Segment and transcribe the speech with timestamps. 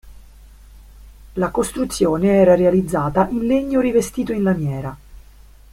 [1.33, 4.97] La costruzione era realizzata in legno rivestito in lamiera.